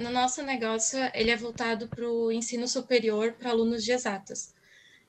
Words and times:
No 0.00 0.10
nosso 0.10 0.42
negócio, 0.42 0.98
ele 1.12 1.30
é 1.30 1.36
voltado 1.36 1.88
para 1.88 2.08
o 2.08 2.30
ensino 2.30 2.68
superior 2.68 3.32
para 3.32 3.50
alunos 3.50 3.82
de 3.82 3.90
exatas. 3.90 4.54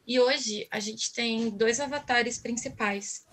E 0.05 0.19
hoje 0.19 0.67
a 0.71 0.79
gente 0.79 1.13
tem 1.13 1.51
dois 1.51 1.79
avatares 1.79 2.39
principais. 2.39 3.23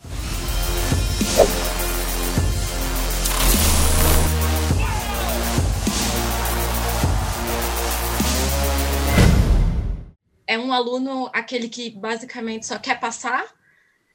É 10.46 10.58
um 10.58 10.70
aluno, 10.72 11.30
aquele 11.32 11.70
que 11.70 11.88
basicamente 11.88 12.66
só 12.66 12.78
quer 12.78 13.00
passar, 13.00 13.46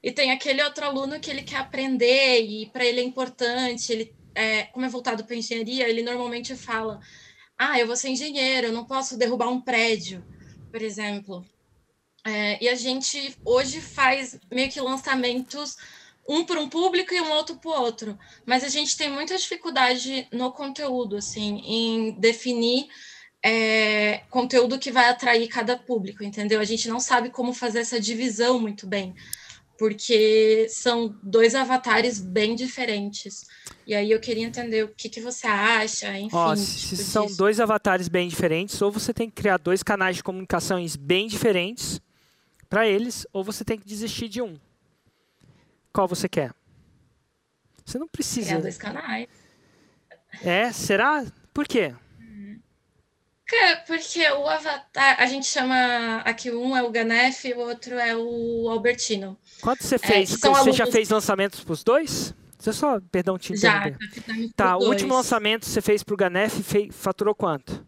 e 0.04 0.12
tem 0.12 0.32
aquele 0.32 0.64
outro 0.64 0.86
aluno 0.86 1.20
que 1.20 1.32
ele 1.32 1.42
quer 1.42 1.58
aprender 1.58 2.42
e 2.42 2.68
para 2.68 2.86
ele 2.86 3.00
é 3.00 3.04
importante, 3.04 3.92
ele 3.92 4.16
é, 4.36 4.64
como 4.66 4.86
é 4.86 4.90
voltado 4.90 5.24
para 5.24 5.36
engenharia, 5.36 5.90
ele 5.90 6.04
normalmente 6.04 6.56
fala: 6.56 7.00
ah, 7.64 7.80
eu 7.80 7.86
vou 7.86 7.96
ser 7.96 8.10
engenheiro, 8.10 8.68
eu 8.68 8.74
não 8.74 8.84
posso 8.84 9.16
derrubar 9.16 9.48
um 9.48 9.62
prédio, 9.62 10.26
por 10.72 10.82
exemplo. 10.82 11.46
É, 12.26 12.64
e 12.64 12.68
a 12.68 12.74
gente 12.74 13.38
hoje 13.46 13.80
faz 13.80 14.40
meio 14.52 14.68
que 14.72 14.82
lançamentos 14.82 15.78
um 16.28 16.44
para 16.44 16.60
um 16.60 16.68
público 16.68 17.14
e 17.14 17.22
um 17.22 17.32
outro 17.32 17.58
para 17.58 17.70
o 17.70 17.82
outro, 17.82 18.18
mas 18.48 18.64
a 18.64 18.68
gente 18.68 18.98
tem 18.98 19.12
muita 19.12 19.38
dificuldade 19.38 20.28
no 20.32 20.52
conteúdo, 20.52 21.18
assim, 21.18 21.62
em 21.64 22.12
definir 22.20 22.88
é, 23.44 24.24
conteúdo 24.32 24.80
que 24.80 24.92
vai 24.92 25.08
atrair 25.10 25.48
cada 25.48 25.78
público, 25.78 26.24
entendeu? 26.24 26.60
A 26.60 26.66
gente 26.66 26.90
não 26.90 27.00
sabe 27.00 27.30
como 27.30 27.54
fazer 27.54 27.82
essa 27.82 28.00
divisão 28.00 28.60
muito 28.60 28.88
bem 28.88 29.14
porque 29.82 30.68
são 30.70 31.18
dois 31.24 31.56
avatares 31.56 32.20
bem 32.20 32.54
diferentes. 32.54 33.48
E 33.88 33.96
aí 33.96 34.12
eu 34.12 34.20
queria 34.20 34.46
entender 34.46 34.84
o 34.84 34.90
que, 34.90 35.10
que 35.10 35.20
você 35.20 35.48
acha, 35.48 36.20
enfim. 36.20 36.36
Ó, 36.36 36.56
se 36.56 36.90
tipo 36.90 37.02
são 37.02 37.26
disso. 37.26 37.38
dois 37.40 37.60
avatares 37.60 38.08
bem 38.08 38.28
diferentes, 38.28 38.80
ou 38.80 38.92
você 38.92 39.12
tem 39.12 39.28
que 39.28 39.34
criar 39.34 39.58
dois 39.58 39.82
canais 39.82 40.18
de 40.18 40.24
comunicações 40.24 40.96
bem 40.96 41.28
diferentes 41.28 42.00
para 42.70 42.88
eles, 42.88 43.26
ou 43.34 43.44
você 43.44 43.66
tem 43.66 43.76
que 43.76 43.88
desistir 43.88 44.30
de 44.30 44.40
um. 44.40 44.56
Qual 45.92 46.08
você 46.08 46.30
quer? 46.30 46.54
Você 47.84 47.98
não 47.98 48.08
precisa. 48.08 48.50
Criar 48.50 48.62
dois 48.62 48.78
canais. 48.78 49.28
É? 50.44 50.72
Será? 50.72 51.26
Por 51.52 51.68
quê? 51.68 51.96
Porque 53.86 54.30
o 54.32 54.48
Avatar, 54.48 55.18
a 55.20 55.26
gente 55.26 55.46
chama 55.46 56.18
aqui 56.26 56.52
um 56.52 56.76
é 56.76 56.84
o 56.84 56.90
Ganef 56.90 57.48
e 57.48 57.54
o 57.54 57.60
outro 57.60 57.96
é 57.96 58.16
o 58.16 58.70
Albertino. 58.70 59.38
Quanto 59.62 59.84
você 59.84 59.96
é, 59.96 60.00
fez? 60.00 60.34
É, 60.34 60.38
você 60.38 60.48
alunos... 60.48 60.76
já 60.76 60.88
fez 60.88 61.10
lançamentos 61.10 61.64
para 61.64 61.74
os 61.74 61.84
dois? 61.84 62.34
Você 62.58 62.72
só, 62.72 63.00
perdão, 63.12 63.38
te 63.40 63.54
interromper. 63.54 63.98
Já, 64.00 64.50
tá, 64.56 64.78
o 64.78 64.88
último 64.88 65.16
lançamento 65.16 65.66
você 65.66 65.82
fez 65.82 66.04
para 66.04 66.14
o 66.14 66.18
Ganef 66.18 66.62
fez, 66.62 66.96
faturou 66.96 67.34
quanto? 67.34 67.84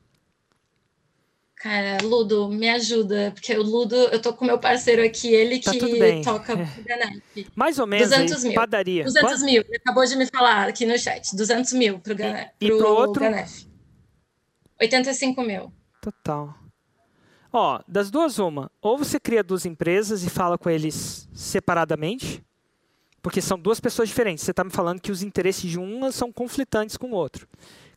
Cara, 1.64 2.00
Ludo, 2.03 2.50
me 2.50 2.67
ajuda, 2.70 3.31
porque 3.33 3.55
o 3.55 3.64
Ludo, 3.64 3.95
eu 3.95 4.22
tô 4.22 4.33
com 4.33 4.44
meu 4.44 4.59
parceiro 4.59 5.02
aqui, 5.02 5.33
ele 5.33 5.61
tá 5.61 5.72
que 5.72 6.22
toca 6.22 6.53
é. 6.53 6.66
pro 6.66 6.83
Ganef. 6.83 7.48
Mais 7.55 7.80
ou 7.80 7.88
menos, 7.88 8.09
200 8.09 8.33
aí, 8.36 8.44
mil. 8.50 8.53
padaria. 8.53 9.03
200 9.05 9.30
Quanto? 9.30 9.45
mil, 9.45 9.64
ele 9.66 9.77
acabou 9.77 10.05
de 10.05 10.16
me 10.17 10.25
falar 10.25 10.67
aqui 10.67 10.86
no 10.86 10.98
chat, 11.00 11.33
200 11.33 11.72
mil 11.73 12.00
pro 12.00 12.16
Ganef. 12.16 12.50
E, 12.59 12.67
pro, 12.67 12.77
pro 12.80 12.89
outro? 12.89 13.22
Ganef. 13.22 13.72
85 14.84 15.42
mil. 15.44 15.72
Total. 16.02 16.53
Ó, 17.52 17.80
das 17.88 18.09
duas, 18.09 18.39
uma. 18.39 18.72
Ou 18.81 18.98
você 18.98 19.20
cria 19.20 19.44
duas 19.44 19.66
empresas 19.66 20.23
e 20.23 20.30
fala 20.30 20.58
com 20.58 20.70
eles 20.70 21.30
separadamente, 21.34 22.44
porque 23.22 23.42
são 23.42 23.58
duas 23.58 23.80
pessoas 23.80 24.09
diferentes. 24.09 24.44
Você 24.44 24.52
está 24.52 24.64
me 24.64 24.72
falando 24.72 25.00
que 25.00 25.11
os 25.11 25.22
interesses 25.22 25.70
de 25.70 25.80
uma 25.80 26.11
são 26.11 26.31
conflitantes 26.31 26.98
com 26.98 27.11
o 27.11 27.16
outro. 27.16 27.48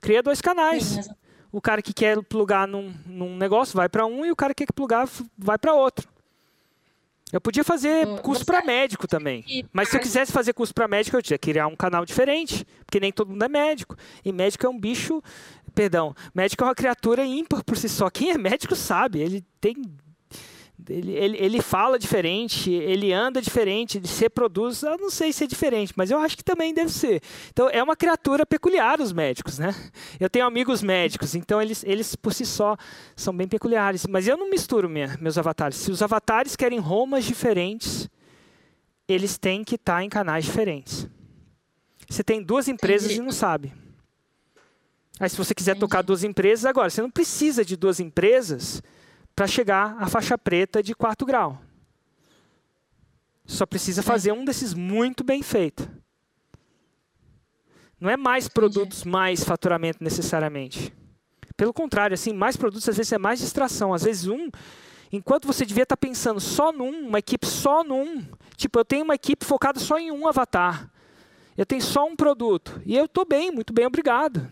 Cria 0.00 0.22
dois 0.22 0.40
canais. 0.40 0.84
Sim, 0.84 1.10
o 1.50 1.60
cara 1.60 1.80
que 1.80 1.94
quer 1.94 2.22
plugar 2.22 2.68
num, 2.68 2.94
num 3.06 3.36
negócio 3.36 3.74
vai 3.74 3.88
para 3.88 4.04
um 4.04 4.24
e 4.24 4.30
o 4.30 4.36
cara 4.36 4.54
que 4.54 4.66
quer 4.66 4.72
plugar 4.72 5.08
vai 5.38 5.58
para 5.58 5.72
outro. 5.72 6.06
Eu 7.32 7.40
podia 7.40 7.64
fazer 7.64 8.06
curso 8.20 8.44
para 8.44 8.62
médico 8.62 9.08
também. 9.08 9.44
Mas 9.72 9.88
se 9.88 9.96
eu 9.96 10.00
quisesse 10.00 10.30
fazer 10.30 10.52
curso 10.52 10.72
para 10.72 10.86
médico, 10.86 11.16
eu 11.16 11.22
tinha 11.22 11.36
que 11.36 11.50
criar 11.50 11.66
um 11.66 11.74
canal 11.74 12.04
diferente, 12.04 12.64
porque 12.84 13.00
nem 13.00 13.10
todo 13.10 13.30
mundo 13.30 13.42
é 13.42 13.48
médico. 13.48 13.96
E 14.24 14.32
médico 14.32 14.64
é 14.64 14.68
um 14.68 14.78
bicho 14.78 15.20
perdão, 15.76 16.14
médico 16.34 16.64
é 16.64 16.66
uma 16.66 16.74
criatura 16.74 17.22
ímpar 17.24 17.62
por 17.62 17.76
si 17.76 17.86
só. 17.86 18.08
Quem 18.08 18.30
é 18.30 18.38
médico 18.38 18.74
sabe, 18.74 19.20
ele 19.20 19.44
tem 19.60 19.76
ele, 20.88 21.12
ele, 21.12 21.36
ele 21.38 21.62
fala 21.62 21.98
diferente, 21.98 22.70
ele 22.70 23.12
anda 23.12 23.42
diferente, 23.42 23.98
ele 23.98 24.06
se 24.06 24.20
reproduz, 24.20 24.82
eu 24.82 24.96
não 24.98 25.10
sei 25.10 25.32
se 25.32 25.42
é 25.44 25.46
diferente, 25.46 25.92
mas 25.96 26.10
eu 26.10 26.18
acho 26.18 26.36
que 26.36 26.44
também 26.44 26.72
deve 26.72 26.92
ser. 26.92 27.20
Então, 27.50 27.68
é 27.68 27.82
uma 27.82 27.96
criatura 27.96 28.46
peculiar 28.46 29.00
os 29.00 29.12
médicos, 29.12 29.58
né? 29.58 29.74
Eu 30.20 30.30
tenho 30.30 30.46
amigos 30.46 30.82
médicos, 30.82 31.34
então 31.34 31.60
eles, 31.60 31.82
eles 31.84 32.14
por 32.14 32.32
si 32.32 32.46
só 32.46 32.76
são 33.16 33.36
bem 33.36 33.48
peculiares. 33.48 34.06
Mas 34.06 34.28
eu 34.28 34.36
não 34.36 34.48
misturo 34.48 34.88
minha, 34.88 35.18
meus 35.20 35.36
avatares. 35.36 35.76
Se 35.76 35.90
os 35.90 36.02
avatares 36.02 36.54
querem 36.54 36.78
romas 36.78 37.24
diferentes, 37.24 38.08
eles 39.08 39.36
têm 39.36 39.64
que 39.64 39.74
estar 39.74 40.04
em 40.04 40.08
canais 40.08 40.44
diferentes. 40.44 41.08
Você 42.08 42.22
tem 42.22 42.42
duas 42.42 42.68
empresas 42.68 43.06
Entendi. 43.06 43.20
e 43.20 43.24
não 43.24 43.32
sabe. 43.32 43.85
Aí, 45.18 45.30
se 45.30 45.36
você 45.36 45.54
quiser 45.54 45.72
Entendi. 45.72 45.80
tocar 45.80 46.02
duas 46.02 46.22
empresas, 46.24 46.64
agora, 46.66 46.90
você 46.90 47.00
não 47.00 47.10
precisa 47.10 47.64
de 47.64 47.76
duas 47.76 48.00
empresas 48.00 48.82
para 49.34 49.46
chegar 49.46 49.96
à 49.98 50.08
faixa 50.08 50.36
preta 50.36 50.82
de 50.82 50.94
quarto 50.94 51.24
grau. 51.24 51.60
Só 53.46 53.64
precisa 53.64 54.02
fazer 54.02 54.32
um 54.32 54.44
desses 54.44 54.74
muito 54.74 55.22
bem 55.22 55.42
feito. 55.42 55.88
Não 57.98 58.10
é 58.10 58.16
mais 58.16 58.48
produtos, 58.48 59.04
mais 59.04 59.42
faturamento 59.42 60.02
necessariamente. 60.02 60.92
Pelo 61.56 61.72
contrário, 61.72 62.12
assim, 62.12 62.32
mais 62.32 62.56
produtos 62.56 62.88
às 62.88 62.96
vezes 62.96 63.12
é 63.12 63.18
mais 63.18 63.38
distração. 63.40 63.94
Às 63.94 64.02
vezes 64.02 64.26
um, 64.26 64.50
enquanto 65.10 65.46
você 65.46 65.64
devia 65.64 65.84
estar 65.84 65.96
tá 65.96 66.06
pensando 66.06 66.40
só 66.40 66.72
num, 66.72 67.08
uma 67.08 67.20
equipe 67.20 67.46
só 67.46 67.82
num. 67.82 68.22
Tipo, 68.56 68.80
eu 68.80 68.84
tenho 68.84 69.04
uma 69.04 69.14
equipe 69.14 69.44
focada 69.44 69.80
só 69.80 69.98
em 69.98 70.10
um 70.10 70.26
avatar. 70.26 70.90
Eu 71.56 71.64
tenho 71.64 71.80
só 71.80 72.04
um 72.04 72.14
produto. 72.14 72.82
E 72.84 72.94
eu 72.94 73.06
estou 73.06 73.24
bem, 73.24 73.50
muito 73.50 73.72
bem, 73.72 73.86
obrigado. 73.86 74.50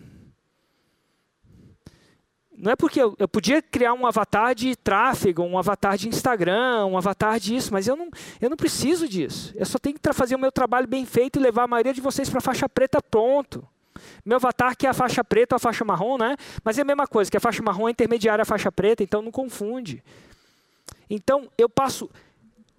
Não 2.64 2.72
é 2.72 2.76
porque 2.76 2.98
eu, 2.98 3.14
eu, 3.18 3.28
podia 3.28 3.60
criar 3.60 3.92
um 3.92 4.06
avatar 4.06 4.54
de 4.54 4.74
tráfego, 4.74 5.42
um 5.42 5.58
avatar 5.58 5.98
de 5.98 6.08
Instagram, 6.08 6.86
um 6.86 6.96
avatar 6.96 7.38
disso, 7.38 7.70
mas 7.70 7.86
eu 7.86 7.94
não, 7.94 8.08
eu 8.40 8.48
não 8.48 8.56
preciso 8.56 9.06
disso. 9.06 9.52
Eu 9.54 9.66
só 9.66 9.78
tenho 9.78 9.98
que 9.98 10.12
fazer 10.14 10.34
o 10.34 10.38
meu 10.38 10.50
trabalho 10.50 10.88
bem 10.88 11.04
feito 11.04 11.38
e 11.38 11.42
levar 11.42 11.64
a 11.64 11.66
maioria 11.66 11.92
de 11.92 12.00
vocês 12.00 12.30
para 12.30 12.38
a 12.38 12.40
faixa 12.40 12.66
preta 12.66 13.02
pronto. 13.02 13.68
Meu 14.24 14.36
avatar 14.36 14.74
que 14.78 14.86
é 14.86 14.88
a 14.88 14.94
faixa 14.94 15.22
preta 15.22 15.54
ou 15.54 15.56
a 15.56 15.58
faixa 15.58 15.84
marrom, 15.84 16.16
né? 16.16 16.36
Mas 16.64 16.78
é 16.78 16.80
a 16.80 16.86
mesma 16.86 17.06
coisa, 17.06 17.30
que 17.30 17.36
a 17.36 17.40
faixa 17.40 17.62
marrom 17.62 17.86
é 17.86 17.90
intermediária 17.90 18.40
à 18.40 18.46
faixa 18.46 18.72
preta, 18.72 19.02
então 19.02 19.20
não 19.20 19.30
confunde. 19.30 20.02
Então, 21.10 21.50
eu 21.58 21.68
passo 21.68 22.08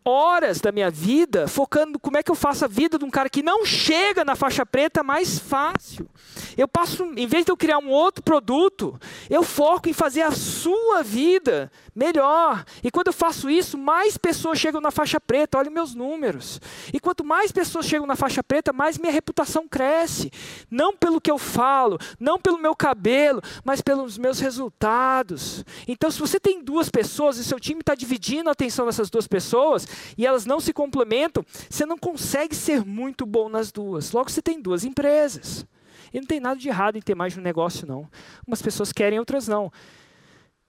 horas 0.06 0.62
da 0.62 0.72
minha 0.72 0.92
vida 0.92 1.48
focando 1.48 1.98
como 1.98 2.18
é 2.18 2.24
que 2.24 2.30
eu 2.30 2.36
faço 2.36 2.64
a 2.64 2.68
vida 2.68 3.00
de 3.00 3.04
um 3.04 3.10
cara 3.10 3.28
que 3.28 3.42
não 3.42 3.66
chega 3.66 4.24
na 4.24 4.36
faixa 4.36 4.64
preta 4.64 5.02
mais 5.02 5.40
fácil. 5.40 6.08
Eu 6.56 6.68
passo, 6.68 7.04
em 7.18 7.28
vez 7.28 7.44
de 7.44 7.52
eu 7.52 7.58
criar 7.58 7.80
um 7.80 7.90
outro 7.90 8.24
produto, 8.24 9.00
eu 9.30 9.44
foco 9.44 9.90
em 9.90 9.94
fazer 9.94 10.22
a 10.22 10.32
sua 10.32 11.02
vida 11.02 11.72
melhor. 11.96 12.64
E 12.84 12.92
quando 12.92 13.08
eu 13.08 13.14
faço 13.14 13.50
isso, 13.50 13.78
mais 13.78 14.18
pessoas 14.18 14.60
chegam 14.60 14.80
na 14.80 14.92
faixa 14.92 15.20
preta. 15.20 15.58
Olha 15.58 15.70
meus 15.70 15.96
números. 15.96 16.62
E 16.94 17.00
quanto 17.00 17.24
mais 17.24 17.52
pessoas 17.52 17.86
chegam 17.86 18.06
na 18.06 18.16
faixa 18.16 18.44
preta, 18.44 18.72
mais 18.72 18.98
minha 18.98 19.12
reputação 19.12 19.68
cresce. 19.68 20.32
Não 20.70 20.96
pelo 20.96 21.20
que 21.20 21.32
eu 21.32 21.38
falo, 21.38 21.98
não 22.20 22.40
pelo 22.40 22.58
meu 22.58 22.76
cabelo, 22.76 23.42
mas 23.64 23.82
pelos 23.82 24.18
meus 24.18 24.40
resultados. 24.40 25.66
Então, 25.88 26.12
se 26.12 26.20
você 26.20 26.40
tem 26.40 26.64
duas 26.64 26.90
pessoas 26.90 27.38
e 27.38 27.44
seu 27.44 27.60
time 27.60 27.82
está 27.82 27.96
dividindo 27.96 28.50
a 28.50 28.54
atenção 28.54 28.86
dessas 28.86 29.10
duas 29.10 29.28
pessoas, 29.28 29.88
e 30.18 30.26
elas 30.26 30.46
não 30.46 30.60
se 30.60 30.74
complementam, 30.74 31.46
você 31.70 31.86
não 31.86 31.98
consegue 31.98 32.56
ser 32.56 32.86
muito 32.86 33.26
bom 33.26 33.50
nas 33.50 33.72
duas. 33.72 34.12
Logo, 34.12 34.30
você 34.30 34.42
tem 34.42 34.62
duas 34.62 34.84
empresas. 34.84 35.66
E 36.14 36.20
não 36.20 36.26
tem 36.26 36.40
nada 36.40 36.60
de 36.60 36.70
errado 36.70 36.98
em 36.98 37.02
ter 37.02 37.16
mais 37.16 37.34
de 37.34 37.40
um 37.40 37.44
negócio, 37.44 37.88
não. 37.88 38.10
Umas 38.48 38.62
pessoas 38.62 38.92
querem, 38.92 39.20
outras 39.20 39.48
não. 39.48 39.72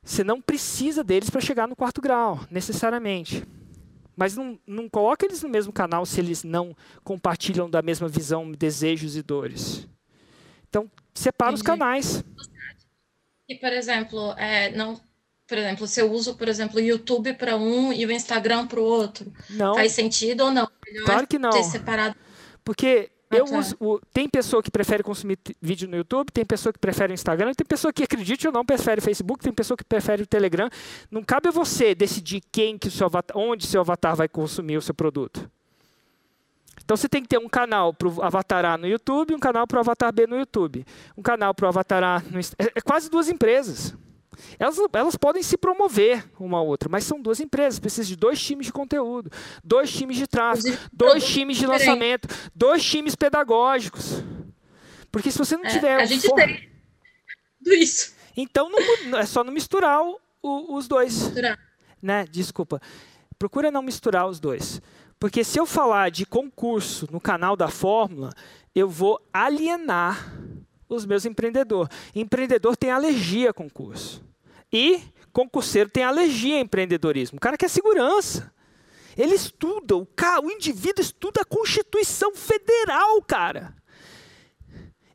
Você 0.02 0.22
não 0.22 0.40
precisa 0.40 1.02
deles 1.02 1.30
para 1.30 1.40
chegar 1.40 1.68
no 1.68 1.76
quarto 1.76 2.00
grau, 2.00 2.40
necessariamente. 2.50 3.44
Mas 4.16 4.34
não, 4.34 4.58
não 4.66 4.88
coloca 4.88 5.26
eles 5.26 5.42
no 5.42 5.48
mesmo 5.48 5.72
canal 5.72 6.06
se 6.06 6.18
eles 6.20 6.42
não 6.42 6.74
compartilham 7.04 7.68
da 7.68 7.82
mesma 7.82 8.08
visão, 8.08 8.50
desejos 8.50 9.14
e 9.14 9.22
dores. 9.22 9.86
Então, 10.68 10.90
separa 11.14 11.50
Entendi. 11.50 11.60
os 11.60 11.66
canais. 11.66 12.24
E, 13.48 13.54
por 13.56 13.72
exemplo, 13.72 14.32
é, 14.38 14.70
não, 14.74 14.98
por 15.46 15.56
exemplo, 15.56 15.86
se 15.86 16.00
eu 16.00 16.10
uso, 16.10 16.34
por 16.34 16.48
exemplo, 16.48 16.78
o 16.78 16.82
YouTube 16.82 17.32
para 17.34 17.56
um 17.56 17.92
e 17.92 18.04
o 18.04 18.10
Instagram 18.10 18.66
para 18.66 18.80
o 18.80 18.82
outro, 18.82 19.32
não. 19.50 19.74
faz 19.74 19.92
sentido 19.92 20.44
ou 20.44 20.50
não? 20.50 20.68
Melhor 20.84 21.04
claro 21.04 21.26
que 21.26 21.38
não. 21.38 21.50
Ter 21.50 21.64
separado. 21.64 22.16
Porque 22.64 23.10
eu 23.30 23.44
uso, 23.44 23.76
o, 23.78 24.00
tem 24.12 24.28
pessoa 24.28 24.62
que 24.62 24.70
prefere 24.70 25.02
consumir 25.02 25.38
vídeo 25.60 25.88
no 25.88 25.96
YouTube, 25.96 26.32
tem 26.32 26.44
pessoa 26.44 26.72
que 26.72 26.78
prefere 26.78 27.12
o 27.12 27.14
Instagram, 27.14 27.52
tem 27.54 27.66
pessoa 27.66 27.92
que 27.92 28.02
acredite 28.02 28.46
ou 28.46 28.52
não 28.52 28.64
prefere 28.64 29.00
o 29.00 29.02
Facebook, 29.02 29.42
tem 29.42 29.52
pessoa 29.52 29.76
que 29.76 29.84
prefere 29.84 30.22
o 30.22 30.26
Telegram. 30.26 30.68
Não 31.10 31.22
cabe 31.22 31.48
a 31.48 31.52
você 31.52 31.94
decidir 31.94 32.42
quem 32.50 32.76
que 32.76 32.88
o 32.88 32.90
seu 32.90 33.06
avatar, 33.06 33.36
onde 33.36 33.66
seu 33.66 33.80
avatar 33.80 34.16
vai 34.16 34.28
consumir 34.28 34.76
o 34.76 34.82
seu 34.82 34.94
produto. 34.94 35.48
Então 36.84 36.96
você 36.96 37.08
tem 37.08 37.22
que 37.22 37.28
ter 37.28 37.38
um 37.38 37.48
canal 37.48 37.92
para 37.92 38.08
o 38.08 38.22
Avatar 38.22 38.64
A 38.64 38.78
no 38.78 38.86
YouTube, 38.86 39.34
um 39.34 39.40
canal 39.40 39.66
para 39.66 39.78
o 39.78 39.80
Avatar 39.80 40.12
B 40.12 40.24
no 40.26 40.36
YouTube, 40.36 40.86
um 41.16 41.22
canal 41.22 41.52
para 41.52 41.66
o 41.66 41.68
Avatar 41.68 42.02
A 42.04 42.22
no 42.30 42.38
é, 42.38 42.72
é 42.76 42.80
quase 42.80 43.10
duas 43.10 43.28
empresas. 43.28 43.92
Elas, 44.58 44.78
elas 44.92 45.16
podem 45.16 45.42
se 45.42 45.56
promover 45.56 46.24
uma 46.38 46.58
a 46.58 46.62
outra, 46.62 46.88
mas 46.88 47.04
são 47.04 47.20
duas 47.20 47.40
empresas. 47.40 47.78
Precisa 47.78 48.06
de 48.06 48.16
dois 48.16 48.40
times 48.40 48.66
de 48.66 48.72
conteúdo, 48.72 49.30
dois 49.62 49.90
times 49.90 50.16
de 50.16 50.26
tráfego, 50.26 50.76
dois 50.92 51.24
times 51.24 51.56
de 51.56 51.66
lançamento, 51.66 52.28
dois 52.54 52.84
times 52.84 53.14
pedagógicos. 53.14 54.22
Porque 55.10 55.30
se 55.30 55.38
você 55.38 55.56
não 55.56 55.64
é, 55.64 55.70
tiver. 55.70 55.96
A 55.96 56.04
gente 56.04 56.26
for... 56.26 56.36
tem 56.36 56.68
tudo 57.58 57.74
isso. 57.74 58.14
Então 58.36 58.70
não, 58.70 59.18
é 59.18 59.24
só 59.24 59.42
não 59.42 59.52
misturar 59.52 60.02
o, 60.02 60.20
o, 60.42 60.76
os 60.76 60.86
dois. 60.86 61.22
Misturar. 61.22 61.58
Né? 62.02 62.26
Desculpa. 62.30 62.80
Procura 63.38 63.70
não 63.70 63.82
misturar 63.82 64.28
os 64.28 64.38
dois. 64.38 64.80
Porque 65.18 65.42
se 65.42 65.58
eu 65.58 65.66
falar 65.66 66.10
de 66.10 66.26
concurso 66.26 67.08
no 67.10 67.20
canal 67.20 67.56
da 67.56 67.68
Fórmula, 67.68 68.30
eu 68.74 68.88
vou 68.88 69.20
alienar 69.32 70.32
os 70.88 71.04
meus 71.04 71.24
empreendedores. 71.24 71.96
Empreendedor 72.14 72.76
tem 72.76 72.90
alergia 72.90 73.50
a 73.50 73.54
concurso. 73.54 74.24
E 74.72 75.00
concurseiro 75.32 75.90
tem 75.90 76.02
alergia 76.02 76.56
a 76.56 76.60
empreendedorismo. 76.60 77.36
O 77.36 77.40
cara 77.40 77.56
quer 77.56 77.68
segurança. 77.68 78.52
Ele 79.16 79.34
estuda, 79.34 79.96
o, 79.96 80.04
cara, 80.04 80.42
o 80.42 80.50
indivíduo 80.50 81.02
estuda 81.02 81.40
a 81.40 81.44
Constituição 81.44 82.34
Federal, 82.34 83.22
cara. 83.22 83.74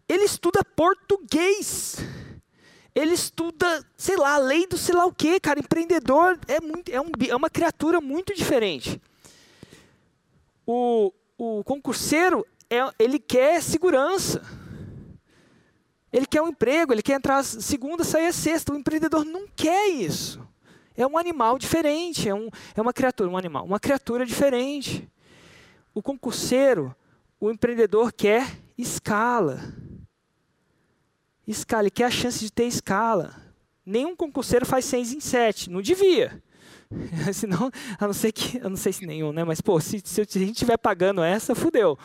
Ele 0.10 0.24
estuda 0.24 0.64
português. 0.64 1.98
Ele 2.94 3.14
estuda, 3.14 3.86
sei 3.96 4.18
lá, 4.18 4.36
a 4.36 4.38
lei 4.40 4.68
do 4.68 4.78
sei 4.78 4.96
lá 4.96 5.06
o 5.06 5.14
quê, 5.14 5.40
cara. 5.40 5.60
Empreendedor 5.60 6.38
é, 6.48 6.60
muito, 6.60 6.92
é, 6.92 7.00
um, 7.00 7.12
é 7.30 7.36
uma 7.36 7.50
criatura 7.50 8.02
muito 8.02 8.34
diferente. 8.34 9.00
O, 10.66 11.14
o 11.38 11.64
concurseiro, 11.64 12.46
é, 12.70 12.80
ele 13.00 13.20
quer 13.20 13.62
segurança. 13.62 14.42
Ele 16.12 16.26
quer 16.26 16.42
um 16.42 16.50
emprego, 16.50 16.94
ele 16.94 17.02
quer 17.02 17.14
entrar 17.14 17.44
segunda, 17.44 18.04
sair 18.04 18.34
sexta. 18.34 18.74
O 18.74 18.78
empreendedor 18.78 19.24
não 19.24 19.48
quer 19.56 19.88
isso. 19.88 20.46
É 20.96 21.08
um 21.08 21.18
animal 21.18 21.58
diferente, 21.58 22.28
é, 22.28 22.36
um, 22.36 22.50
é 22.76 22.82
uma 22.82 22.92
criatura, 22.92 23.30
um 23.30 23.38
animal, 23.38 23.66
uma 23.66 23.80
criatura 23.80 24.26
diferente. 24.26 25.10
O 25.94 26.02
concurseiro, 26.02 26.94
o 27.40 27.50
empreendedor 27.50 28.12
quer 28.12 28.46
escala. 28.78 29.74
Escala, 31.48 31.84
ele 31.84 31.92
quer 31.92 32.06
a 32.06 32.12
chance 32.12 32.40
de 32.40 32.52
ter 32.52 32.66
escala. 32.66 33.36
Nenhum 33.86 34.16
concurseiro 34.16 34.66
faz 34.66 34.86
seis 34.86 35.14
em 35.14 35.20
sete, 35.20 35.70
não 35.70 35.82
devia. 35.82 36.44
Senão, 37.34 37.72
a 37.98 38.06
não 38.06 38.14
ser 38.14 38.32
que, 38.34 38.58
eu 38.58 38.70
não 38.70 38.78
sei 38.78 38.92
se 38.92 39.06
nenhum, 39.06 39.32
né? 39.32 39.44
Mas 39.44 39.62
pô, 39.62 39.80
se, 39.80 40.02
se 40.04 40.22
a 40.22 40.26
gente 40.26 40.52
estiver 40.52 40.78
pagando 40.78 41.24
essa, 41.24 41.56
fudeu. 41.56 41.98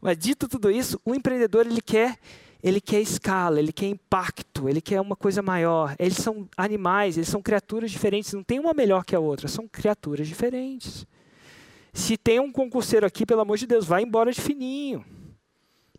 Mas 0.00 0.16
dito 0.16 0.48
tudo 0.48 0.70
isso, 0.70 1.00
o 1.04 1.14
empreendedor 1.14 1.66
ele 1.66 1.80
quer 1.80 2.18
ele 2.62 2.80
quer 2.80 3.00
escala, 3.00 3.58
ele 3.58 3.72
quer 3.72 3.86
impacto, 3.86 4.68
ele 4.68 4.80
quer 4.80 5.00
uma 5.00 5.16
coisa 5.16 5.42
maior. 5.42 5.96
Eles 5.98 6.16
são 6.16 6.48
animais, 6.56 7.16
eles 7.16 7.28
são 7.28 7.42
criaturas 7.42 7.90
diferentes, 7.90 8.32
não 8.32 8.44
tem 8.44 8.60
uma 8.60 8.72
melhor 8.72 9.04
que 9.04 9.16
a 9.16 9.20
outra, 9.20 9.48
são 9.48 9.66
criaturas 9.66 10.28
diferentes. 10.28 11.04
Se 11.92 12.16
tem 12.16 12.38
um 12.38 12.52
concurseiro 12.52 13.04
aqui, 13.04 13.26
pelo 13.26 13.40
amor 13.40 13.58
de 13.58 13.66
Deus, 13.66 13.84
vai 13.84 14.02
embora 14.02 14.30
de 14.30 14.40
fininho. 14.40 15.04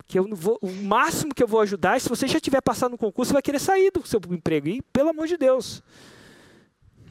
Que 0.06 0.18
eu 0.18 0.28
vou, 0.36 0.58
o 0.62 0.72
máximo 0.72 1.34
que 1.36 1.44
eu 1.44 1.48
vou 1.48 1.60
ajudar 1.60 1.98
é 1.98 2.00
se 2.00 2.10
você 2.10 2.28
já 2.28 2.40
tiver 2.40 2.62
passado 2.62 2.92
no 2.92 2.98
concurso, 2.98 3.30
você 3.30 3.34
vai 3.34 3.42
querer 3.42 3.60
sair 3.60 3.92
do 3.92 4.06
seu 4.08 4.20
emprego. 4.32 4.70
E, 4.70 4.82
pelo 4.82 5.10
amor 5.10 5.28
de 5.28 5.38
Deus. 5.38 5.84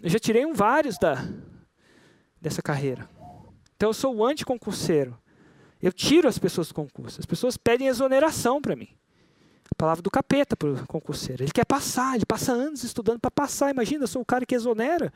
Eu 0.03 0.09
já 0.09 0.19
tirei 0.19 0.47
um 0.47 0.55
vários 0.55 0.99
da, 0.99 1.25
dessa 2.41 2.63
carreira. 2.63 3.09
Então 3.77 3.91
eu 3.91 3.95
sou 3.95 4.17
o 4.17 4.25
anticoncurseiro. 4.25 5.17
Eu 5.81 5.93
tiro 5.93 6.27
as 6.27 6.39
pessoas 6.39 6.69
do 6.69 6.75
concurso. 6.75 7.21
As 7.21 7.27
pessoas 7.27 7.57
pedem 7.57 7.87
exoneração 7.87 8.61
para 8.61 8.75
mim. 8.75 8.89
Palavra 9.75 10.03
do 10.03 10.11
capeta 10.11 10.57
para 10.57 10.69
o 10.69 10.87
concurseiro. 10.87 11.43
Ele 11.43 11.53
quer 11.53 11.65
passar, 11.65 12.15
ele 12.15 12.27
passa 12.27 12.53
anos 12.53 12.85
estudando 12.85 13.19
para 13.19 13.31
passar. 13.31 13.71
Imagina, 13.71 14.05
eu 14.05 14.09
sou 14.09 14.23
o 14.23 14.25
cara 14.25 14.47
que 14.47 14.55
exonera. 14.55 15.13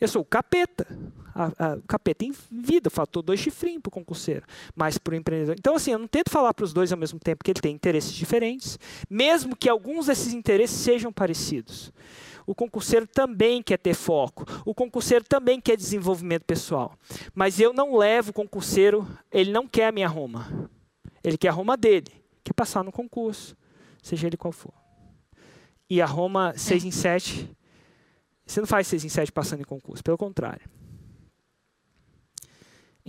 Eu 0.00 0.08
sou 0.08 0.22
o 0.22 0.24
capeta. 0.24 0.86
A, 1.34 1.52
a, 1.66 1.74
o 1.76 1.82
capeta 1.82 2.24
em 2.24 2.34
vida, 2.50 2.90
faltou 2.90 3.22
dois 3.22 3.38
chifrinhos 3.38 3.80
para 3.80 3.90
o 3.90 3.92
concurseiro, 3.92 4.44
mas 4.74 4.98
para 4.98 5.12
o 5.12 5.16
empreendedor. 5.16 5.54
Então, 5.56 5.76
assim, 5.76 5.92
eu 5.92 5.98
não 5.98 6.08
tento 6.08 6.30
falar 6.30 6.52
para 6.52 6.64
os 6.64 6.72
dois 6.72 6.90
ao 6.90 6.98
mesmo 6.98 7.20
tempo, 7.20 7.38
porque 7.38 7.52
ele 7.52 7.60
tem 7.60 7.74
interesses 7.74 8.12
diferentes, 8.12 8.76
mesmo 9.08 9.54
que 9.54 9.68
alguns 9.68 10.06
desses 10.06 10.32
interesses 10.32 10.76
sejam 10.80 11.12
parecidos. 11.12 11.92
O 12.44 12.56
concurseiro 12.56 13.06
também 13.06 13.62
quer 13.62 13.78
ter 13.78 13.94
foco, 13.94 14.44
o 14.64 14.74
concurseiro 14.74 15.24
também 15.24 15.60
quer 15.60 15.76
desenvolvimento 15.76 16.44
pessoal. 16.44 16.94
Mas 17.32 17.60
eu 17.60 17.72
não 17.72 17.96
levo 17.96 18.30
o 18.30 18.34
concurseiro, 18.34 19.06
ele 19.30 19.52
não 19.52 19.68
quer 19.68 19.88
a 19.88 19.92
minha 19.92 20.08
Roma. 20.08 20.68
Ele 21.22 21.38
quer 21.38 21.48
a 21.48 21.52
Roma 21.52 21.76
dele 21.76 22.18
que 22.48 22.54
passar 22.54 22.82
no 22.82 22.92
concurso, 22.92 23.56
seja 24.02 24.26
ele 24.26 24.36
qual 24.36 24.52
for. 24.52 24.72
E 25.88 26.02
a 26.02 26.06
Roma 26.06 26.52
6 26.56 26.84
em 26.84 26.90
7, 26.90 27.50
você 28.44 28.60
não 28.60 28.66
faz 28.66 28.86
6 28.86 29.04
em 29.04 29.08
7 29.08 29.32
passando 29.32 29.60
em 29.60 29.64
concurso, 29.64 30.02
pelo 30.02 30.18
contrário. 30.18 30.68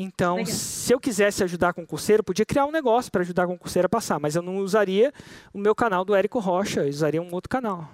Então, 0.01 0.37
Legal. 0.37 0.53
se 0.53 0.93
eu 0.93 0.99
quisesse 0.99 1.43
ajudar 1.43 1.69
a 1.69 1.73
concurseiro, 1.73 2.21
eu 2.21 2.23
podia 2.23 2.45
criar 2.45 2.65
um 2.65 2.71
negócio 2.71 3.11
para 3.11 3.21
ajudar 3.21 3.43
a 3.43 3.47
concurseiro 3.47 3.85
a 3.85 3.89
passar, 3.89 4.17
mas 4.17 4.33
eu 4.33 4.41
não 4.41 4.57
usaria 4.59 5.11
o 5.53 5.57
meu 5.57 5.75
canal 5.75 6.05
do 6.05 6.15
Érico 6.15 6.39
Rocha, 6.39 6.81
eu 6.85 6.89
usaria 6.89 7.21
um 7.21 7.33
outro 7.33 7.49
canal. 7.49 7.91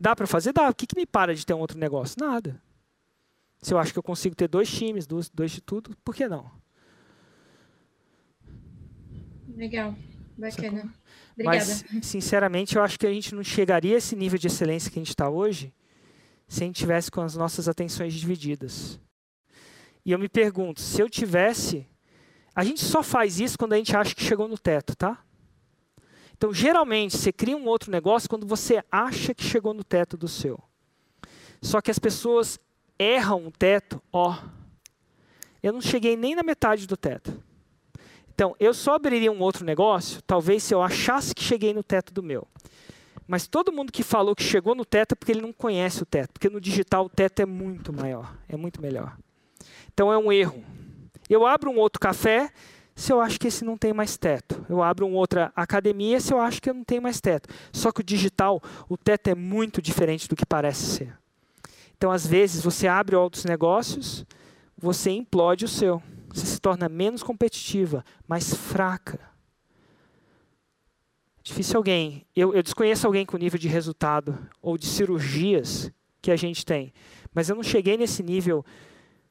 Dá 0.00 0.16
para 0.16 0.26
fazer? 0.26 0.52
Dá. 0.52 0.68
O 0.68 0.74
que, 0.74 0.84
que 0.84 0.96
me 0.96 1.06
para 1.06 1.32
de 1.32 1.46
ter 1.46 1.54
um 1.54 1.60
outro 1.60 1.78
negócio? 1.78 2.16
Nada. 2.18 2.60
Se 3.60 3.72
eu 3.72 3.78
acho 3.78 3.92
que 3.92 3.98
eu 4.00 4.02
consigo 4.02 4.34
ter 4.34 4.48
dois 4.48 4.68
times, 4.68 5.06
dois, 5.06 5.30
dois 5.30 5.52
de 5.52 5.60
tudo, 5.60 5.96
por 6.04 6.12
que 6.12 6.26
não? 6.26 6.50
Legal. 9.54 9.94
Bacana. 10.36 10.92
Obrigada. 11.32 11.56
Mas, 11.58 11.84
sinceramente, 12.02 12.76
eu 12.76 12.82
acho 12.82 12.98
que 12.98 13.06
a 13.06 13.12
gente 13.12 13.34
não 13.34 13.42
chegaria 13.42 13.94
a 13.94 13.98
esse 13.98 14.16
nível 14.16 14.38
de 14.38 14.46
excelência 14.46 14.90
que 14.90 14.98
a 14.98 15.02
gente 15.02 15.10
está 15.10 15.28
hoje 15.28 15.72
se 16.52 16.62
a 16.62 16.66
gente 16.66 16.76
tivesse 16.76 17.10
com 17.10 17.22
as 17.22 17.34
nossas 17.34 17.66
atenções 17.66 18.12
divididas. 18.12 19.00
E 20.04 20.12
eu 20.12 20.18
me 20.18 20.28
pergunto, 20.28 20.80
se 20.80 21.00
eu 21.00 21.08
tivesse. 21.08 21.88
A 22.54 22.62
gente 22.62 22.84
só 22.84 23.02
faz 23.02 23.40
isso 23.40 23.56
quando 23.56 23.72
a 23.72 23.78
gente 23.78 23.96
acha 23.96 24.14
que 24.14 24.22
chegou 24.22 24.46
no 24.46 24.58
teto, 24.58 24.94
tá? 24.94 25.24
Então, 26.36 26.52
geralmente, 26.52 27.16
você 27.16 27.32
cria 27.32 27.56
um 27.56 27.66
outro 27.66 27.90
negócio 27.90 28.28
quando 28.28 28.46
você 28.46 28.84
acha 28.90 29.32
que 29.32 29.42
chegou 29.42 29.72
no 29.72 29.82
teto 29.82 30.14
do 30.18 30.28
seu. 30.28 30.62
Só 31.62 31.80
que 31.80 31.90
as 31.90 31.98
pessoas 31.98 32.58
erram 32.98 33.46
o 33.46 33.50
teto, 33.50 34.02
ó. 34.12 34.36
Eu 35.62 35.72
não 35.72 35.80
cheguei 35.80 36.16
nem 36.16 36.34
na 36.34 36.42
metade 36.42 36.86
do 36.86 36.96
teto. 36.96 37.42
Então, 38.34 38.56
eu 38.58 38.72
só 38.72 38.94
abriria 38.94 39.30
um 39.30 39.40
outro 39.40 39.64
negócio, 39.64 40.22
talvez 40.22 40.62
se 40.62 40.74
eu 40.74 40.82
achasse 40.82 41.34
que 41.34 41.42
cheguei 41.42 41.74
no 41.74 41.82
teto 41.82 42.12
do 42.12 42.22
meu. 42.22 42.46
Mas 43.26 43.46
todo 43.46 43.72
mundo 43.72 43.92
que 43.92 44.02
falou 44.02 44.34
que 44.34 44.42
chegou 44.42 44.74
no 44.74 44.84
teto 44.84 45.12
é 45.12 45.14
porque 45.14 45.32
ele 45.32 45.42
não 45.42 45.52
conhece 45.52 46.02
o 46.02 46.06
teto, 46.06 46.32
porque 46.32 46.48
no 46.48 46.60
digital 46.60 47.06
o 47.06 47.08
teto 47.08 47.40
é 47.40 47.46
muito 47.46 47.92
maior, 47.92 48.34
é 48.48 48.56
muito 48.56 48.80
melhor. 48.80 49.16
Então 49.92 50.12
é 50.12 50.18
um 50.18 50.32
erro. 50.32 50.64
Eu 51.28 51.46
abro 51.46 51.70
um 51.70 51.78
outro 51.78 52.00
café 52.00 52.50
se 52.94 53.12
eu 53.12 53.20
acho 53.20 53.38
que 53.38 53.48
esse 53.48 53.64
não 53.64 53.76
tem 53.76 53.92
mais 53.92 54.16
teto. 54.16 54.64
Eu 54.68 54.82
abro 54.82 55.06
uma 55.06 55.16
outra 55.16 55.52
academia 55.54 56.20
se 56.20 56.32
eu 56.32 56.40
acho 56.40 56.60
que 56.60 56.68
eu 56.68 56.74
não 56.74 56.84
tenho 56.84 57.02
mais 57.02 57.20
teto. 57.20 57.48
Só 57.72 57.92
que 57.92 58.00
o 58.00 58.04
digital, 58.04 58.62
o 58.88 58.96
teto 58.96 59.28
é 59.28 59.34
muito 59.34 59.80
diferente 59.80 60.28
do 60.28 60.36
que 60.36 60.44
parece 60.44 60.84
ser. 60.84 61.18
Então, 61.96 62.10
às 62.10 62.26
vezes, 62.26 62.62
você 62.62 62.88
abre 62.88 63.14
outros 63.14 63.44
negócios, 63.44 64.26
você 64.76 65.10
implode 65.10 65.64
o 65.64 65.68
seu. 65.68 66.02
Você 66.32 66.46
se 66.46 66.60
torna 66.60 66.88
menos 66.88 67.22
competitiva, 67.22 68.04
mais 68.26 68.54
fraca. 68.54 69.20
Difícil 71.42 71.76
alguém. 71.76 72.24
Eu, 72.34 72.54
eu 72.54 72.62
desconheço 72.62 73.06
alguém 73.06 73.26
com 73.26 73.36
nível 73.36 73.58
de 73.58 73.68
resultado 73.68 74.38
ou 74.60 74.78
de 74.78 74.86
cirurgias 74.86 75.92
que 76.20 76.30
a 76.30 76.36
gente 76.36 76.64
tem. 76.64 76.92
Mas 77.34 77.48
eu 77.48 77.56
não 77.56 77.62
cheguei 77.62 77.96
nesse 77.96 78.22
nível 78.22 78.64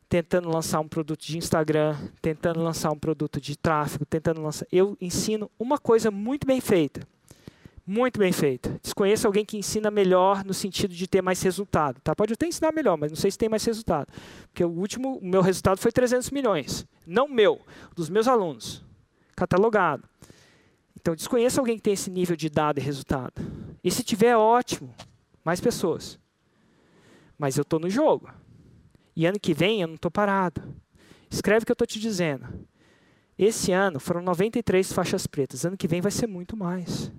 tentando 0.09 0.49
lançar 0.49 0.81
um 0.81 0.87
produto 0.89 1.21
de 1.21 1.37
Instagram, 1.37 1.95
tentando 2.21 2.61
lançar 2.61 2.91
um 2.91 2.99
produto 2.99 3.39
de 3.39 3.57
tráfego, 3.57 4.05
tentando 4.05 4.41
lançar. 4.41 4.67
Eu 4.69 4.97
ensino 4.99 5.49
uma 5.57 5.77
coisa 5.77 6.11
muito 6.11 6.45
bem 6.45 6.59
feita. 6.59 7.07
Muito 7.85 8.19
bem 8.19 8.31
feita. 8.31 8.79
Desconheço 8.81 9.25
alguém 9.25 9.43
que 9.43 9.57
ensina 9.57 9.89
melhor 9.89 10.45
no 10.45 10.53
sentido 10.53 10.93
de 10.93 11.07
ter 11.07 11.21
mais 11.21 11.41
resultado. 11.41 11.99
Tá? 12.01 12.15
Pode 12.15 12.33
até 12.33 12.45
ensinar 12.45 12.71
melhor, 12.71 12.97
mas 12.97 13.11
não 13.11 13.15
sei 13.15 13.31
se 13.31 13.37
tem 13.37 13.49
mais 13.49 13.65
resultado. 13.65 14.07
Porque 14.47 14.63
o 14.63 14.69
último, 14.69 15.17
o 15.17 15.25
meu 15.25 15.41
resultado 15.41 15.79
foi 15.79 15.91
300 15.91 16.29
milhões. 16.29 16.85
Não 17.05 17.27
meu, 17.27 17.59
dos 17.95 18.09
meus 18.09 18.27
alunos. 18.27 18.85
Catalogado. 19.35 20.07
Então, 20.99 21.15
desconheço 21.15 21.59
alguém 21.59 21.77
que 21.77 21.81
tem 21.81 21.93
esse 21.93 22.11
nível 22.11 22.35
de 22.35 22.49
dado 22.49 22.79
e 22.79 22.83
resultado. 22.83 23.41
E 23.83 23.89
se 23.89 24.03
tiver, 24.03 24.35
ótimo. 24.35 24.93
Mais 25.43 25.59
pessoas. 25.59 26.19
Mas 27.37 27.57
eu 27.57 27.63
estou 27.63 27.79
no 27.79 27.89
jogo. 27.89 28.29
E 29.15 29.25
ano 29.25 29.39
que 29.39 29.55
vem 29.55 29.81
eu 29.81 29.87
não 29.87 29.95
estou 29.95 30.11
parado. 30.11 30.61
Escreve 31.31 31.63
o 31.63 31.65
que 31.65 31.71
eu 31.71 31.73
estou 31.73 31.87
te 31.87 31.99
dizendo. 31.99 32.47
Esse 33.39 33.71
ano 33.71 33.99
foram 33.99 34.21
93 34.21 34.93
faixas 34.93 35.25
pretas. 35.25 35.65
Ano 35.65 35.75
que 35.75 35.87
vem 35.87 35.99
vai 35.99 36.11
ser 36.11 36.27
muito 36.27 36.55
mais 36.55 37.11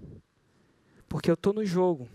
porque 1.12 1.30
eu 1.30 1.34
estou 1.34 1.52
no 1.52 1.62
jogo. 1.62 2.08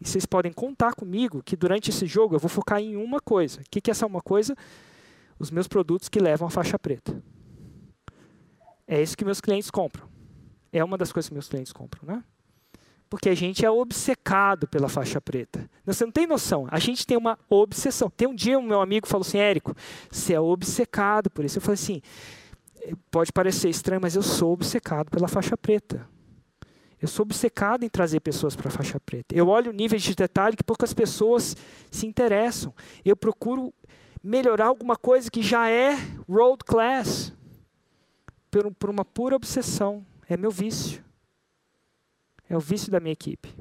E 0.00 0.08
vocês 0.08 0.26
podem 0.26 0.52
contar 0.52 0.94
comigo 0.94 1.44
que 1.44 1.54
durante 1.54 1.90
esse 1.90 2.06
jogo 2.06 2.34
eu 2.34 2.40
vou 2.40 2.48
focar 2.48 2.80
em 2.80 2.96
uma 2.96 3.20
coisa. 3.20 3.60
O 3.60 3.64
que, 3.70 3.80
que 3.80 3.88
é 3.88 3.92
essa 3.92 4.04
uma 4.04 4.20
coisa? 4.20 4.56
Os 5.38 5.48
meus 5.48 5.68
produtos 5.68 6.08
que 6.08 6.18
levam 6.18 6.48
a 6.48 6.50
faixa 6.50 6.76
preta. 6.76 7.22
É 8.84 9.00
isso 9.00 9.16
que 9.16 9.24
meus 9.24 9.40
clientes 9.40 9.70
compram. 9.70 10.08
É 10.72 10.82
uma 10.82 10.98
das 10.98 11.12
coisas 11.12 11.28
que 11.28 11.34
meus 11.34 11.48
clientes 11.48 11.72
compram, 11.72 12.02
né? 12.04 12.24
Porque 13.08 13.28
a 13.28 13.34
gente 13.34 13.64
é 13.64 13.70
obcecado 13.70 14.66
pela 14.66 14.88
faixa 14.88 15.20
preta. 15.20 15.70
Você 15.86 16.04
não 16.04 16.10
tem 16.10 16.26
noção. 16.26 16.66
A 16.68 16.80
gente 16.80 17.06
tem 17.06 17.16
uma 17.16 17.38
obsessão. 17.48 18.10
Tem 18.10 18.26
um 18.26 18.34
dia 18.34 18.58
um 18.58 18.62
meu 18.62 18.80
amigo 18.80 19.06
falou 19.06 19.24
assim, 19.24 19.38
Érico, 19.38 19.72
você 20.10 20.32
é 20.32 20.40
obcecado 20.40 21.30
por 21.30 21.44
isso. 21.44 21.58
Eu 21.58 21.62
falei 21.62 21.74
assim, 21.74 22.02
pode 23.08 23.32
parecer 23.32 23.68
estranho, 23.68 24.00
mas 24.02 24.16
eu 24.16 24.22
sou 24.22 24.52
obcecado 24.52 25.10
pela 25.10 25.28
faixa 25.28 25.56
preta. 25.56 26.10
Eu 27.02 27.08
sou 27.08 27.24
obcecado 27.24 27.84
em 27.84 27.88
trazer 27.88 28.20
pessoas 28.20 28.54
para 28.54 28.68
a 28.68 28.70
faixa 28.70 29.00
preta. 29.00 29.34
Eu 29.34 29.48
olho 29.48 29.72
níveis 29.72 30.04
de 30.04 30.14
detalhe 30.14 30.56
que 30.56 30.62
poucas 30.62 30.94
pessoas 30.94 31.56
se 31.90 32.06
interessam. 32.06 32.72
Eu 33.04 33.16
procuro 33.16 33.74
melhorar 34.22 34.66
alguma 34.66 34.94
coisa 34.94 35.28
que 35.28 35.42
já 35.42 35.68
é 35.68 35.96
road 36.28 36.62
class 36.64 37.32
por, 38.48 38.72
por 38.74 38.88
uma 38.88 39.04
pura 39.04 39.34
obsessão. 39.34 40.06
É 40.28 40.36
meu 40.36 40.52
vício. 40.52 41.04
É 42.48 42.56
o 42.56 42.60
vício 42.60 42.88
da 42.88 43.00
minha 43.00 43.14
equipe. 43.14 43.52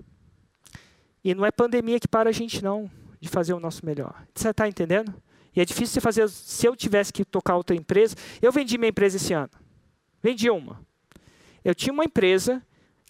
E 1.24 1.34
não 1.34 1.44
é 1.44 1.50
pandemia 1.50 2.00
que 2.00 2.08
para 2.08 2.30
a 2.30 2.34
gente, 2.34 2.64
não, 2.64 2.92
de 3.20 3.28
fazer 3.28 3.54
o 3.54 3.60
nosso 3.60 3.84
melhor. 3.84 4.24
Você 4.36 4.50
está 4.50 4.68
entendendo? 4.68 5.12
E 5.56 5.60
é 5.60 5.66
difícil 5.66 5.96
você 5.96 6.02
fazer. 6.02 6.30
Se 6.30 6.68
eu 6.68 6.76
tivesse 6.76 7.12
que 7.12 7.26
tocar 7.26 7.56
outra 7.56 7.76
empresa. 7.76 8.16
Eu 8.40 8.52
vendi 8.52 8.78
minha 8.78 8.90
empresa 8.90 9.18
esse 9.18 9.34
ano. 9.34 9.50
Vendi 10.22 10.48
uma. 10.48 10.80
Eu 11.66 11.74
tinha 11.74 11.92
uma 11.92 12.06
empresa 12.06 12.62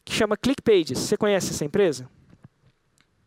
que 0.03 0.13
chama 0.13 0.37
ClickPages. 0.37 0.99
Você 0.99 1.17
conhece 1.17 1.51
essa 1.51 1.65
empresa? 1.65 2.09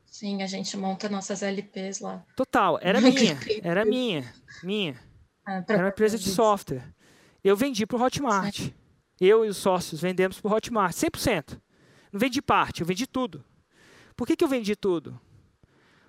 Sim, 0.06 0.42
a 0.42 0.46
gente 0.46 0.76
monta 0.76 1.08
nossas 1.08 1.42
LPs 1.42 2.00
lá. 2.00 2.24
Total, 2.36 2.78
era 2.82 3.00
minha, 3.00 3.38
era 3.62 3.84
minha, 3.84 4.32
minha. 4.62 5.00
Ah, 5.44 5.62
era 5.68 5.84
uma 5.84 5.88
empresa 5.88 6.18
de 6.18 6.28
software. 6.28 6.84
Eu 7.42 7.56
vendi 7.56 7.86
para 7.86 7.98
o 7.98 8.02
Hotmart. 8.02 8.70
Eu 9.20 9.44
e 9.44 9.48
os 9.48 9.56
sócios 9.56 10.00
vendemos 10.00 10.40
para 10.40 10.50
o 10.50 10.54
Hotmart, 10.54 10.94
100%. 10.94 11.60
Não 12.12 12.20
vendi 12.20 12.40
parte, 12.40 12.80
eu 12.80 12.86
vendi 12.86 13.06
tudo. 13.06 13.44
Por 14.16 14.26
que, 14.26 14.36
que 14.36 14.44
eu 14.44 14.48
vendi 14.48 14.76
tudo? 14.76 15.20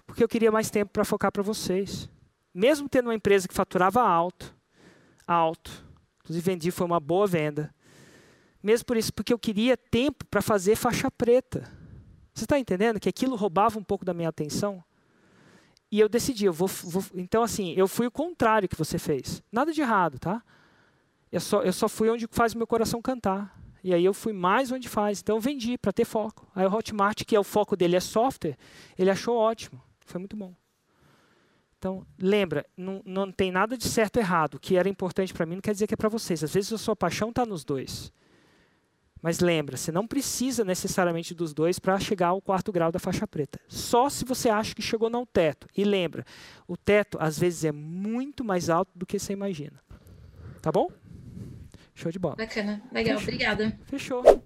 Porque 0.05 0.23
eu 0.23 0.27
queria 0.27 0.51
mais 0.51 0.69
tempo 0.69 0.91
para 0.93 1.03
focar 1.03 1.31
para 1.31 1.43
vocês. 1.43 2.09
Mesmo 2.53 2.87
tendo 2.87 3.07
uma 3.07 3.15
empresa 3.15 3.47
que 3.47 3.53
faturava 3.53 4.01
alto, 4.01 4.55
alto, 5.27 5.83
inclusive 6.19 6.45
vendi, 6.45 6.71
foi 6.71 6.85
uma 6.85 6.99
boa 6.99 7.27
venda. 7.27 7.73
Mesmo 8.65 8.87
por 8.87 8.97
isso, 8.97 9.13
porque 9.13 9.31
eu 9.31 9.37
queria 9.37 9.77
tempo 9.77 10.25
para 10.25 10.41
fazer 10.41 10.75
faixa 10.75 11.11
preta. 11.11 11.71
Você 12.33 12.45
está 12.45 12.57
entendendo 12.57 12.99
que 12.99 13.07
aquilo 13.07 13.35
roubava 13.35 13.77
um 13.77 13.83
pouco 13.83 14.03
da 14.03 14.11
minha 14.11 14.29
atenção? 14.29 14.83
E 15.91 15.99
eu 15.99 16.09
decidi, 16.09 16.45
eu 16.45 16.51
vou, 16.51 16.67
vou, 16.67 17.05
Então, 17.13 17.43
assim, 17.43 17.75
eu 17.77 17.87
fui 17.87 18.07
o 18.07 18.11
contrário 18.11 18.67
que 18.67 18.75
você 18.75 18.97
fez. 18.97 19.43
Nada 19.51 19.71
de 19.71 19.81
errado, 19.81 20.17
tá? 20.17 20.41
Eu 21.31 21.39
só, 21.39 21.61
eu 21.61 21.71
só 21.71 21.87
fui 21.87 22.09
onde 22.09 22.27
faz 22.31 22.55
o 22.55 22.57
meu 22.57 22.65
coração 22.65 23.03
cantar. 23.03 23.55
E 23.83 23.93
aí 23.93 24.03
eu 24.03 24.15
fui 24.15 24.33
mais 24.33 24.71
onde 24.71 24.89
faz. 24.89 25.21
Então 25.21 25.35
eu 25.35 25.39
vendi 25.39 25.77
para 25.77 25.93
ter 25.93 26.03
foco. 26.03 26.47
Aí 26.55 26.65
o 26.65 26.73
Hotmart, 26.73 27.23
que 27.23 27.35
é 27.35 27.39
o 27.39 27.43
foco 27.43 27.75
dele 27.75 27.95
é 27.95 27.99
software, 27.99 28.57
ele 28.97 29.11
achou 29.11 29.37
ótimo. 29.37 29.79
Foi 29.99 30.17
muito 30.17 30.35
bom. 30.35 30.55
Então, 31.77 32.03
lembra, 32.17 32.65
não, 32.75 32.99
não 33.05 33.31
tem 33.31 33.51
nada 33.51 33.77
de 33.77 33.87
certo 33.87 34.15
ou 34.15 34.23
errado. 34.23 34.55
O 34.55 34.59
que 34.59 34.75
era 34.75 34.89
importante 34.89 35.35
para 35.35 35.45
mim 35.45 35.53
não 35.53 35.61
quer 35.61 35.73
dizer 35.73 35.85
que 35.85 35.93
é 35.93 35.97
para 35.97 36.09
vocês. 36.09 36.43
Às 36.43 36.51
vezes 36.51 36.73
a 36.73 36.79
sua 36.79 36.95
paixão 36.95 37.29
está 37.29 37.45
nos 37.45 37.63
dois. 37.63 38.11
Mas 39.25 39.39
lembra, 39.39 39.75
você 39.75 39.91
não 39.91 40.05
precisa 40.05 40.63
necessariamente 40.63 41.33
dos 41.33 41.51
dois 41.51 41.79
para 41.79 41.99
chegar 41.99 42.27
ao 42.27 42.39
quarto 42.39 42.71
grau 42.71 42.91
da 42.91 42.99
faixa 42.99 43.25
preta. 43.25 43.59
Só 43.67 44.07
se 44.07 44.23
você 44.23 44.49
acha 44.49 44.75
que 44.75 44.83
chegou 44.83 45.09
no 45.09 45.25
teto. 45.25 45.67
E 45.75 45.83
lembra, 45.83 46.23
o 46.67 46.77
teto 46.77 47.17
às 47.19 47.39
vezes 47.39 47.65
é 47.65 47.71
muito 47.71 48.43
mais 48.43 48.69
alto 48.69 48.91
do 48.93 49.03
que 49.03 49.17
você 49.17 49.33
imagina. 49.33 49.81
Tá 50.61 50.71
bom? 50.71 50.91
Show 51.95 52.11
de 52.11 52.19
bola. 52.19 52.35
Bacana, 52.35 52.83
legal, 52.91 53.17
Fechou. 53.17 53.33
obrigada. 53.33 53.79
Fechou. 53.87 54.43